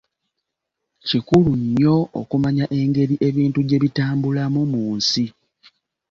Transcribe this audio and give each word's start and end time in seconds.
Kikulu 1.07 1.51
nnyo 1.61 1.95
okumanya 2.21 2.65
engeri 2.79 3.15
ebintu 3.27 3.59
gye 3.67 3.81
bitambulamu 3.83 4.61
mu 4.71 4.83
nsi. 4.97 5.25